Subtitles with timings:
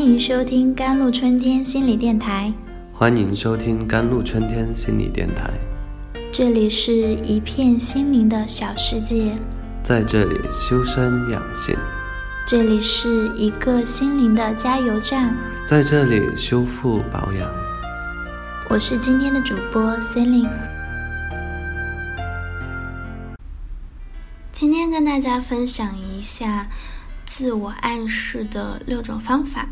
[0.00, 2.50] 欢迎收听甘露春天心理电台。
[2.90, 5.50] 欢迎收听甘露春天心理电台。
[6.32, 9.36] 这里是一片心灵的小世界，
[9.82, 11.76] 在这里修身养性，
[12.46, 17.46] 这里是一个心灵的加油站，在这里修复保养。
[18.70, 20.48] 我是今天的主播 Celine。
[24.50, 26.68] 今天跟大家分享一下
[27.26, 29.68] 自我暗示的六种方法。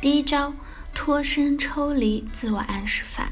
[0.00, 0.52] 第一招，
[0.94, 3.30] 脱身抽离自我暗示法。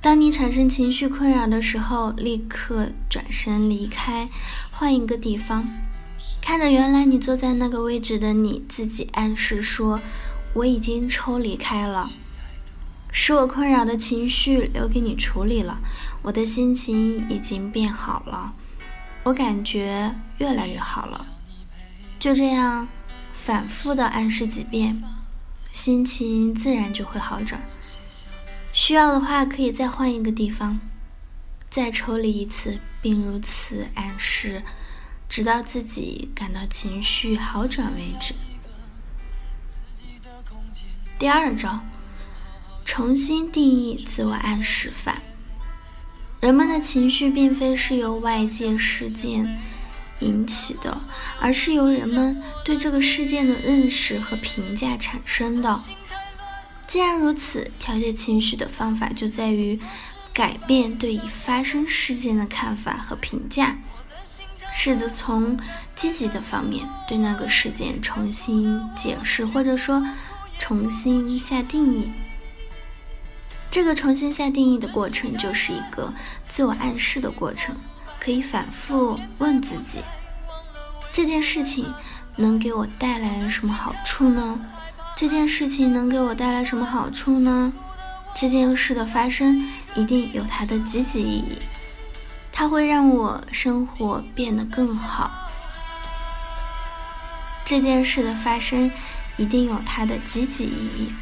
[0.00, 4.28] 当你产生情绪困扰的时候，立刻转身离开，
[4.72, 5.68] 换一个地方，
[6.40, 10.00] 看着原来你坐在那个位置的你自己，暗示说
[10.54, 12.08] ：“我已经抽离开了，
[13.12, 15.80] 使我困扰的情绪留给你处理了，
[16.22, 18.54] 我的心情已经变好了，
[19.22, 21.26] 我感觉越来越好了。”
[22.18, 22.88] 就这样
[23.32, 25.02] 反复的暗示几遍，
[25.72, 27.62] 心情自然就会好转。
[28.72, 30.80] 需要的话，可以再换一个地方，
[31.68, 34.62] 再抽离一次，并如此暗示，
[35.28, 38.34] 直到自己感到情绪好转为止。
[41.18, 41.80] 第二招，
[42.84, 45.20] 重新定义自我暗示法。
[46.40, 49.58] 人们的情绪并非是由外界事件
[50.20, 50.96] 引起的，
[51.40, 55.80] 而是由人们对这个事件的认识和评价产生的。
[56.86, 59.78] 既然如此，调节情绪的方法就在于
[60.32, 63.78] 改变对已发生事件的看法和评价，
[64.72, 65.58] 试着从
[65.94, 70.04] 积极的方面对那个事件重新解释，或者说
[70.58, 72.10] 重新下定义。
[73.70, 76.12] 这个重新下定义的过程就是一个
[76.48, 77.76] 自我暗示的过程，
[78.20, 80.00] 可以反复问自己：
[81.10, 81.92] 这件事情
[82.36, 84.60] 能给我带来什么好处呢？
[85.16, 87.72] 这件事情能给我带来什么好处呢？
[88.34, 91.58] 这件事的发生一定有它的积极意义，
[92.52, 95.50] 它会让我生活变得更好。
[97.64, 98.90] 这件事的发生
[99.36, 101.12] 一定有它的积极意义。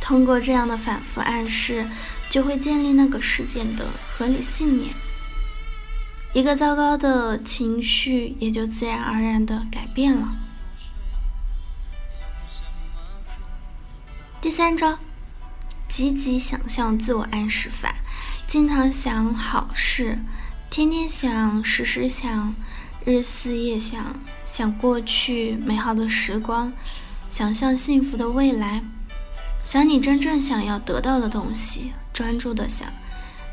[0.00, 1.88] 通过这样的反复暗示，
[2.34, 4.92] 就会建立那个事件的合理信念，
[6.32, 10.32] 一个糟糕的情绪也就自然而然的改变了。
[14.40, 14.98] 第三招，
[15.88, 17.94] 积极想象自我暗示法。
[18.48, 20.18] 经常想好事，
[20.68, 22.52] 天天想，时时想，
[23.04, 26.72] 日思夜想，想过去美好的时光，
[27.30, 28.82] 想象幸福的未来，
[29.62, 32.88] 想你真正想要得到的东西，专注的想，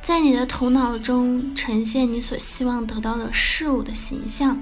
[0.02, 4.58] 在你的头脑中呈现你所希望得到的事物的形象。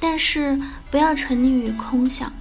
[0.00, 0.60] 但是
[0.90, 2.32] 不要沉溺于空想。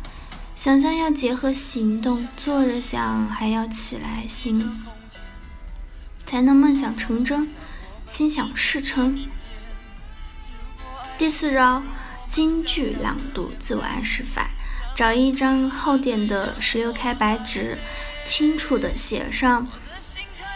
[0.55, 4.83] 想象要结合行动，坐着想还要起来行，
[6.27, 7.49] 才能梦想成真，
[8.05, 9.17] 心想事成。
[11.17, 11.81] 第四招，
[12.27, 14.51] 京剧朗读自我暗示法：
[14.93, 17.79] 找一张厚点的十六开白纸，
[18.23, 19.67] 清楚的写上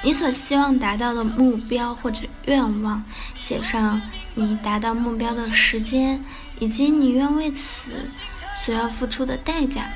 [0.07, 3.03] 你所希望达到的目标或者愿望，
[3.33, 4.01] 写上
[4.35, 6.23] 你达到目标的时间，
[6.59, 7.91] 以及你愿为此。
[8.55, 9.89] 所要付出的代价。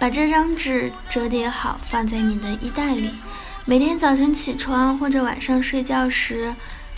[0.00, 3.10] 把这张纸折叠好，放在你的衣袋里。
[3.66, 6.52] 每天早晨起床或者晚上睡觉时，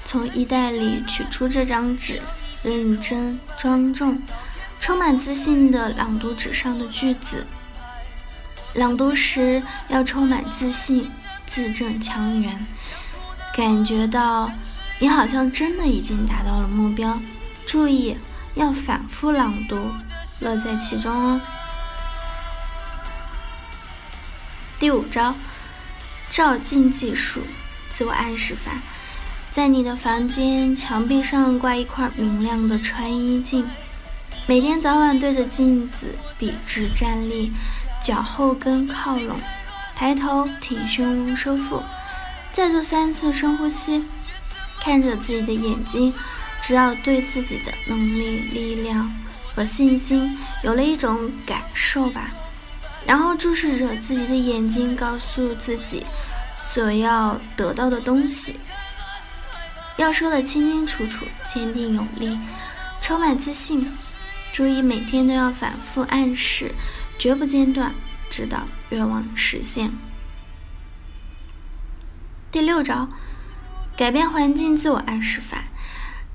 [0.06, 2.23] 从衣袋里取出这张纸，
[2.62, 4.23] 认真、庄重、
[4.81, 7.47] 充满自信地朗读纸上的句子。
[8.73, 11.11] 朗读时要充满自信，
[11.48, 12.66] 字正腔圆，
[13.56, 14.48] 感觉到
[15.00, 17.19] 你好像真的已经达到了目标。
[17.66, 18.16] 注意，
[18.54, 19.76] 要反复朗读。
[20.41, 21.41] 乐在其中哦。
[24.78, 25.34] 第五招，
[26.31, 27.40] 照镜技术，
[27.90, 28.70] 自我暗示法。
[29.50, 33.69] 在你的房间墙壁上挂一块明亮的穿衣镜，
[34.46, 37.50] 每天早晚对着镜子笔直站立，
[38.00, 39.40] 脚后跟靠拢，
[39.99, 41.83] 抬头挺胸收腹，
[42.53, 44.05] 再做三次深呼吸，
[44.81, 46.15] 看着自己的眼睛，
[46.62, 49.11] 只要对自己的能力、力量。
[49.56, 52.31] 和信心有了一种感受吧，
[53.05, 56.06] 然后注视着自己的眼睛，告诉自己
[56.56, 58.55] 所要得到的东西，
[59.97, 62.39] 要说的清清楚楚、坚定有力、
[63.00, 63.93] 充满自信。
[64.53, 66.73] 注意每天都要反复暗示，
[67.19, 67.93] 绝不间断，
[68.28, 69.90] 直到愿望实现。
[72.50, 73.08] 第六招，
[73.96, 75.64] 改变环境自我暗示法，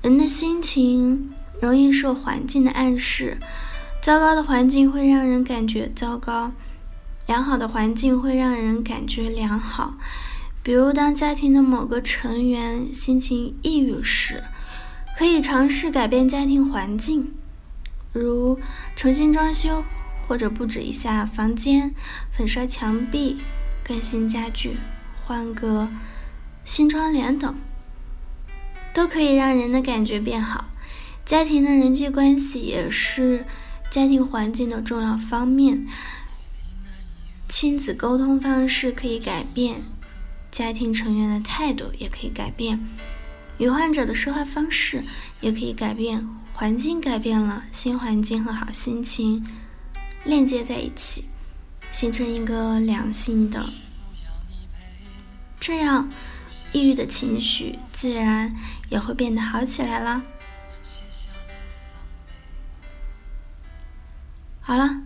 [0.02, 1.30] 人的心情。
[1.62, 3.38] 容易受环境的暗示，
[4.02, 6.52] 糟糕的环境会让人感觉糟糕，
[7.26, 9.94] 良好的环境会让人感觉良好。
[10.62, 14.42] 比如，当家庭的某个成员心情抑郁时，
[15.16, 17.32] 可以尝试改变家庭环境，
[18.12, 18.58] 如
[18.94, 19.84] 重新装修，
[20.26, 21.94] 或者布置一下房间，
[22.32, 23.38] 粉刷墙壁，
[23.82, 24.76] 更新家具，
[25.24, 25.88] 换个
[26.64, 27.54] 新窗帘等，
[28.92, 30.66] 都可以让人的感觉变好。
[31.24, 33.44] 家庭的人际关系也是。
[33.90, 35.86] 家庭环境的重要方面，
[37.48, 39.82] 亲子沟通方式可以改变，
[40.50, 42.84] 家庭成员的态度也可以改变，
[43.58, 45.00] 与患者的说话方式
[45.40, 46.28] 也可以改变。
[46.52, 49.46] 环境改变了，新环境和好心情
[50.24, 51.24] 链接在一起，
[51.90, 53.64] 形成一个良性的，
[55.60, 56.10] 这样
[56.72, 58.56] 抑郁的情绪自然
[58.90, 60.22] 也会变得好起来了。
[64.60, 65.02] 好了，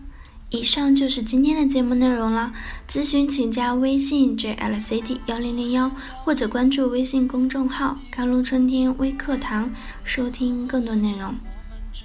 [0.51, 2.53] 以上就是今天的节目内容了。
[2.87, 5.91] 咨询请加微信 jlct 幺零零幺，
[6.23, 9.71] 或者关注微信公众号“甘露春天微课堂”，
[10.05, 11.35] 收听更多内容。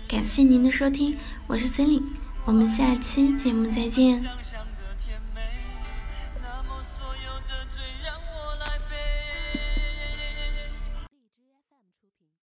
[0.09, 2.07] 感谢您的收听，我是 c e l i n e
[2.47, 4.23] 我们下期节目再见。